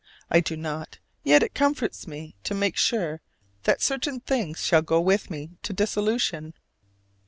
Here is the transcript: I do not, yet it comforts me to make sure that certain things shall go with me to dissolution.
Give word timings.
I 0.31 0.39
do 0.39 0.57
not, 0.57 0.97
yet 1.21 1.43
it 1.43 1.53
comforts 1.53 2.07
me 2.07 2.33
to 2.45 2.55
make 2.55 2.75
sure 2.75 3.21
that 3.65 3.83
certain 3.83 4.19
things 4.19 4.65
shall 4.65 4.81
go 4.81 4.99
with 4.99 5.29
me 5.29 5.51
to 5.61 5.73
dissolution. 5.73 6.55